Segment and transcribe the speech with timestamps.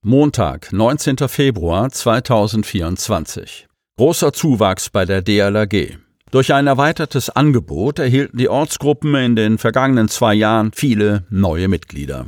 [0.02, 1.16] Montag, 19.
[1.28, 3.68] Februar 2024.
[3.96, 5.96] Großer Zuwachs bei der DLRG.
[6.34, 12.26] Durch ein erweitertes Angebot erhielten die Ortsgruppen in den vergangenen zwei Jahren viele neue Mitglieder.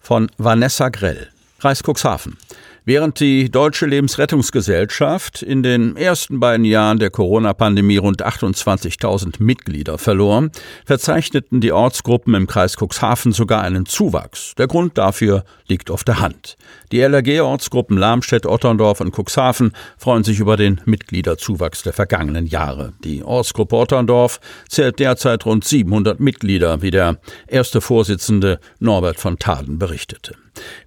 [0.00, 1.28] Von Vanessa Grell,
[1.60, 2.38] Kreis Cuxhaven.
[2.84, 10.48] Während die Deutsche Lebensrettungsgesellschaft in den ersten beiden Jahren der Corona-Pandemie rund 28.000 Mitglieder verlor,
[10.84, 14.56] verzeichneten die Ortsgruppen im Kreis Cuxhaven sogar einen Zuwachs.
[14.58, 16.56] Der Grund dafür liegt auf der Hand.
[16.90, 22.94] Die LRG-Ortsgruppen Lamstedt, Otterndorf und Cuxhaven freuen sich über den Mitgliederzuwachs der vergangenen Jahre.
[23.04, 29.78] Die Ortsgruppe Otterndorf zählt derzeit rund 700 Mitglieder, wie der erste Vorsitzende Norbert von Taden
[29.78, 30.34] berichtete.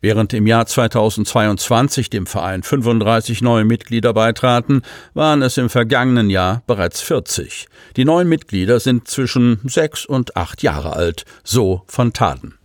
[0.01, 4.81] Während im Jahr 2022 dem Verein 35 neue Mitglieder beitraten,
[5.13, 7.67] waren es im vergangenen Jahr bereits 40.
[7.97, 12.55] Die neuen Mitglieder sind zwischen sechs und acht Jahre alt, so von Taden.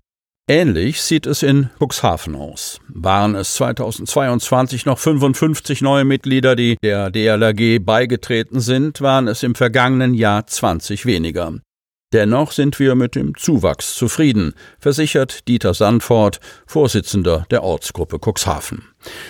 [0.50, 2.80] Ähnlich sieht es in Cuxhaven aus.
[2.88, 9.54] Waren es 2022 noch 55 neue Mitglieder, die der DLRG beigetreten sind, waren es im
[9.54, 11.60] vergangenen Jahr 20 weniger.
[12.12, 18.88] Dennoch sind wir mit dem Zuwachs zufrieden, versichert Dieter Sandfort, Vorsitzender der Ortsgruppe Cuxhaven.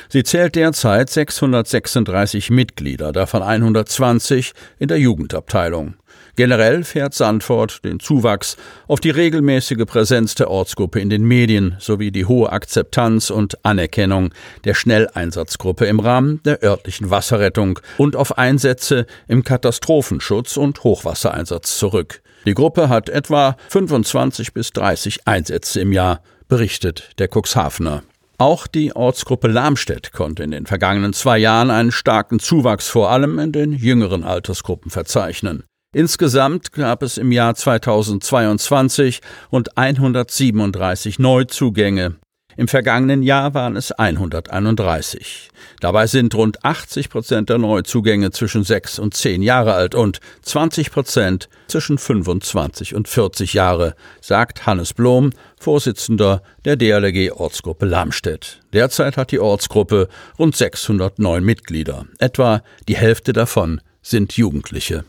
[0.09, 5.95] Sie zählt derzeit 636 Mitglieder, davon 120 in der Jugendabteilung.
[6.37, 8.57] Generell fährt Sandfort den Zuwachs
[8.89, 14.33] auf die regelmäßige Präsenz der Ortsgruppe in den Medien sowie die hohe Akzeptanz und Anerkennung
[14.65, 22.23] der Schnelleinsatzgruppe im Rahmen der örtlichen Wasserrettung und auf Einsätze im Katastrophenschutz und Hochwassereinsatz zurück.
[22.47, 28.03] Die Gruppe hat etwa 25 bis 30 Einsätze im Jahr, berichtet der Cuxhavener.
[28.41, 33.39] Auch die Ortsgruppe Lamstedt konnte in den vergangenen zwei Jahren einen starken Zuwachs vor allem
[33.39, 35.65] in den jüngeren Altersgruppen verzeichnen.
[35.95, 39.21] Insgesamt gab es im Jahr 2022
[39.53, 42.17] rund 137 Neuzugänge.
[42.57, 45.51] Im vergangenen Jahr waren es 131.
[45.81, 50.91] Dabei sind rund 80 Prozent der Neuzugänge zwischen 6 und 10 Jahre alt und 20
[50.91, 58.61] Prozent zwischen 25 und 40 Jahre, sagt Hannes Blom, Vorsitzender der DLRG Ortsgruppe Lamstedt.
[58.73, 62.07] Derzeit hat die Ortsgruppe rund 609 Mitglieder.
[62.19, 65.05] Etwa die Hälfte davon sind Jugendliche.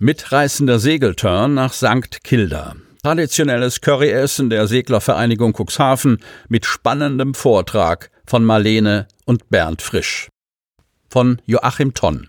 [0.00, 2.22] Mitreißender Segelturn nach St.
[2.24, 2.76] Kilda.
[3.04, 10.30] Traditionelles Curryessen der Seglervereinigung Cuxhaven mit spannendem Vortrag von Marlene und Bernd Frisch.
[11.10, 12.28] Von Joachim Tonn.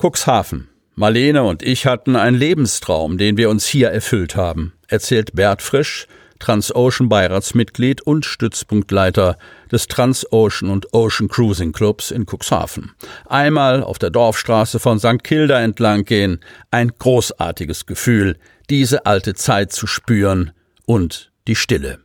[0.00, 0.68] Cuxhaven.
[0.94, 6.06] Marlene und ich hatten einen Lebenstraum, den wir uns hier erfüllt haben, erzählt Bert Frisch,
[6.38, 9.36] Transocean Beiratsmitglied und Stützpunktleiter
[9.72, 12.92] des Transocean und Ocean Cruising Clubs in Cuxhaven.
[13.24, 15.24] Einmal auf der Dorfstraße von St.
[15.24, 16.38] Kilda entlang gehen,
[16.70, 18.38] ein großartiges Gefühl,
[18.70, 20.52] diese alte Zeit zu spüren
[20.86, 22.00] und die Stille.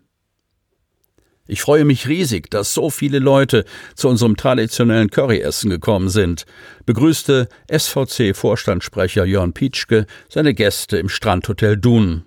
[1.48, 6.46] Ich freue mich riesig, dass so viele Leute zu unserem traditionellen Curryessen gekommen sind,
[6.86, 12.24] begrüßte SVC-Vorstandssprecher Jörn Pietschke seine Gäste im Strandhotel Dun.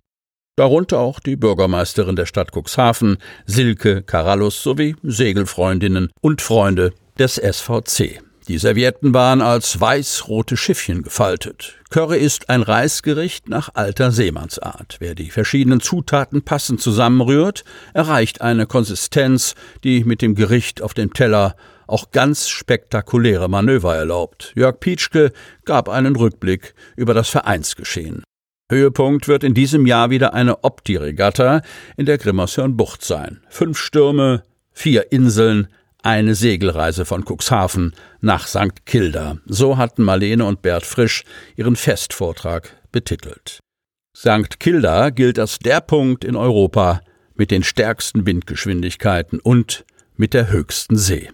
[0.56, 8.23] Darunter auch die Bürgermeisterin der Stadt Cuxhaven, Silke Karallus, sowie Segelfreundinnen und Freunde des SVC.
[8.46, 11.76] Die Servietten waren als weiß-rote Schiffchen gefaltet.
[11.88, 14.96] Curry ist ein Reisgericht nach alter Seemannsart.
[14.98, 21.14] Wer die verschiedenen Zutaten passend zusammenrührt, erreicht eine Konsistenz, die mit dem Gericht auf dem
[21.14, 21.56] Teller
[21.86, 24.52] auch ganz spektakuläre Manöver erlaubt.
[24.54, 25.32] Jörg Pietschke
[25.64, 28.24] gab einen Rückblick über das Vereinsgeschehen.
[28.70, 31.62] Höhepunkt wird in diesem Jahr wieder eine Opti-Regatta
[31.96, 33.40] in der Grimmershörn-Bucht sein.
[33.48, 34.42] Fünf Stürme,
[34.72, 35.68] vier Inseln,
[36.04, 38.84] eine Segelreise von Cuxhaven nach St.
[38.84, 39.38] Kilda.
[39.46, 41.24] So hatten Marlene und Bert Frisch
[41.56, 43.60] ihren Festvortrag betitelt.
[44.16, 44.60] St.
[44.60, 47.00] Kilda gilt als der Punkt in Europa
[47.34, 49.84] mit den stärksten Windgeschwindigkeiten und
[50.16, 51.30] mit der höchsten See.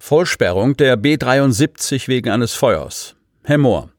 [0.00, 3.16] Vollsperrung der B73 wegen eines Feuers.
[3.44, 3.90] Herr Mohr.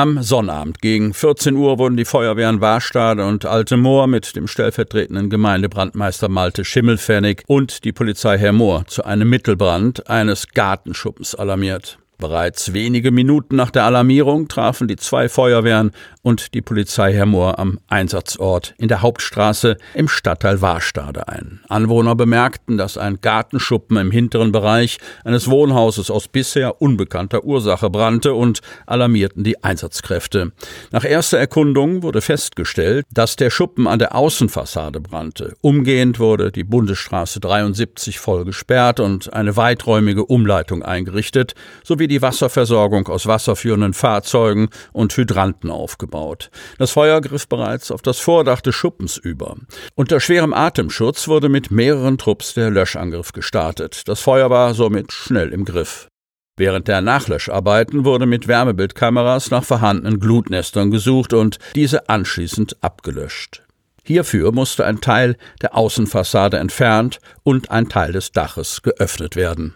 [0.00, 5.28] Am Sonnabend gegen 14 Uhr wurden die Feuerwehren Warstade und Alte Moor mit dem stellvertretenden
[5.28, 11.99] Gemeindebrandmeister Malte Schimmelfennig und die Polizei Herr Moor zu einem Mittelbrand eines Gartenschuppens alarmiert.
[12.20, 17.58] Bereits wenige Minuten nach der Alarmierung trafen die zwei Feuerwehren und die Polizei Herr Mohr
[17.58, 21.60] am Einsatzort in der Hauptstraße im Stadtteil Warstade ein.
[21.68, 28.34] Anwohner bemerkten, dass ein Gartenschuppen im hinteren Bereich eines Wohnhauses aus bisher unbekannter Ursache brannte
[28.34, 30.52] und alarmierten die Einsatzkräfte.
[30.90, 35.54] Nach erster Erkundung wurde festgestellt, dass der Schuppen an der Außenfassade brannte.
[35.62, 43.08] Umgehend wurde die Bundesstraße 73 voll gesperrt und eine weiträumige Umleitung eingerichtet, sowie die Wasserversorgung
[43.08, 46.50] aus wasserführenden Fahrzeugen und Hydranten aufgebaut.
[46.78, 49.56] Das Feuer griff bereits auf das Vordach des Schuppens über.
[49.94, 54.08] Unter schwerem Atemschutz wurde mit mehreren Trupps der Löschangriff gestartet.
[54.08, 56.08] Das Feuer war somit schnell im Griff.
[56.56, 63.62] Während der Nachlöscharbeiten wurde mit Wärmebildkameras nach vorhandenen Glutnestern gesucht und diese anschließend abgelöscht.
[64.04, 69.74] Hierfür musste ein Teil der Außenfassade entfernt und ein Teil des Daches geöffnet werden.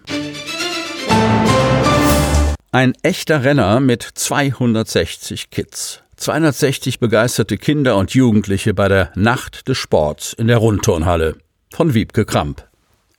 [2.74, 6.02] Ein echter Renner mit 260 Kids.
[6.16, 11.36] 260 begeisterte Kinder und Jugendliche bei der Nacht des Sports in der Rundturnhalle
[11.72, 12.66] von Wiebke Kramp.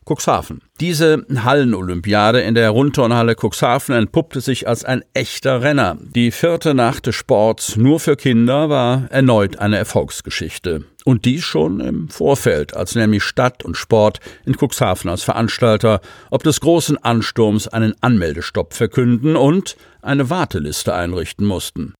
[0.07, 0.61] Cuxhaven.
[0.79, 5.97] Diese Hallenolympiade in der Rundturnhalle Cuxhaven entpuppte sich als ein echter Renner.
[5.99, 10.85] Die vierte Nacht des Sports nur für Kinder war erneut eine Erfolgsgeschichte.
[11.05, 16.43] Und dies schon im Vorfeld, als nämlich Stadt und Sport in Cuxhaven als Veranstalter ob
[16.43, 21.93] des großen Ansturms einen Anmeldestopp verkünden und eine Warteliste einrichten mussten.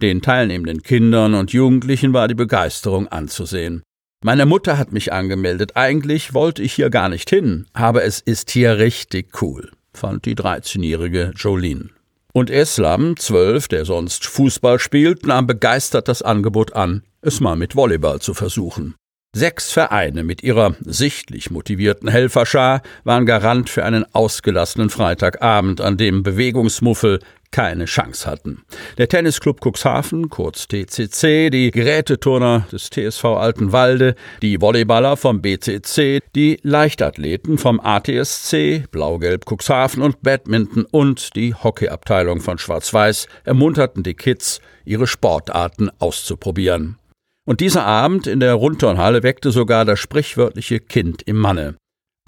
[0.00, 3.82] Den teilnehmenden Kindern und Jugendlichen war die Begeisterung anzusehen.
[4.26, 5.76] Meine Mutter hat mich angemeldet.
[5.76, 10.34] Eigentlich wollte ich hier gar nicht hin, aber es ist hier richtig cool, fand die
[10.34, 11.90] 13-jährige Jolene.
[12.32, 17.76] Und Eslam, zwölf, der sonst Fußball spielt, nahm begeistert das Angebot an, es mal mit
[17.76, 18.96] Volleyball zu versuchen.
[19.32, 26.24] Sechs Vereine mit ihrer sichtlich motivierten Helferschar waren Garant für einen ausgelassenen Freitagabend, an dem
[26.24, 27.20] Bewegungsmuffel
[27.50, 28.64] keine Chance hatten.
[28.98, 36.58] Der Tennisclub Cuxhaven, kurz TCC, die Geräteturner des TSV Altenwalde, die Volleyballer vom BCC, die
[36.62, 44.60] Leichtathleten vom ATSC, Blau-Gelb Cuxhaven und Badminton und die Hockeyabteilung von Schwarz-Weiß ermunterten die Kids,
[44.84, 46.98] ihre Sportarten auszuprobieren.
[47.46, 51.76] Und dieser Abend in der Rundturnhalle weckte sogar das sprichwörtliche Kind im Manne.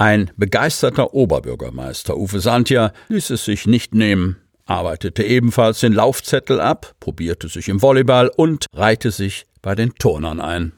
[0.01, 4.37] Ein begeisterter Oberbürgermeister Uwe Santia ließ es sich nicht nehmen,
[4.69, 10.41] arbeitete ebenfalls den Laufzettel ab, probierte sich im Volleyball und reihte sich bei den Turnern
[10.41, 10.73] ein.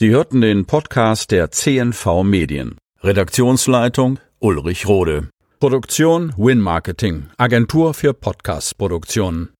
[0.00, 2.76] Sie hörten den Podcast der CNV Medien.
[3.02, 5.28] Redaktionsleitung Ulrich Rode.
[5.60, 9.50] Produktion Win Marketing, Agentur für Podcast-Produktionen.